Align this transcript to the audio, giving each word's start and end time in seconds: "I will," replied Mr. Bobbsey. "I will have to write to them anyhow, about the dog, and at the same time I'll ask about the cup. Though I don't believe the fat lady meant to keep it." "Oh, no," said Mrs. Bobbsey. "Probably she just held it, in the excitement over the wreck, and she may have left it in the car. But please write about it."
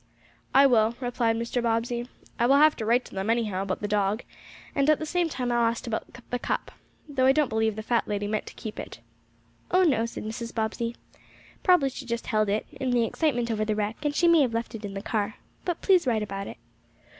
"I 0.51 0.65
will," 0.65 0.95
replied 0.99 1.35
Mr. 1.35 1.61
Bobbsey. 1.61 2.07
"I 2.39 2.47
will 2.47 2.55
have 2.55 2.75
to 2.77 2.85
write 2.87 3.05
to 3.05 3.13
them 3.13 3.29
anyhow, 3.29 3.61
about 3.61 3.81
the 3.81 3.87
dog, 3.87 4.23
and 4.73 4.89
at 4.89 4.97
the 4.97 5.05
same 5.05 5.29
time 5.29 5.51
I'll 5.51 5.59
ask 5.67 5.85
about 5.85 6.05
the 6.31 6.39
cup. 6.39 6.71
Though 7.07 7.27
I 7.27 7.33
don't 7.33 7.49
believe 7.49 7.75
the 7.75 7.83
fat 7.83 8.07
lady 8.07 8.25
meant 8.25 8.47
to 8.47 8.55
keep 8.55 8.79
it." 8.79 8.97
"Oh, 9.69 9.83
no," 9.83 10.07
said 10.07 10.23
Mrs. 10.23 10.55
Bobbsey. 10.55 10.95
"Probably 11.61 11.89
she 11.89 12.07
just 12.07 12.25
held 12.25 12.49
it, 12.49 12.65
in 12.71 12.89
the 12.89 13.05
excitement 13.05 13.51
over 13.51 13.63
the 13.63 13.75
wreck, 13.75 14.03
and 14.03 14.15
she 14.15 14.27
may 14.27 14.41
have 14.41 14.55
left 14.55 14.73
it 14.73 14.83
in 14.85 14.95
the 14.95 15.03
car. 15.03 15.35
But 15.65 15.81
please 15.83 16.07
write 16.07 16.23
about 16.23 16.47
it." 16.47 16.57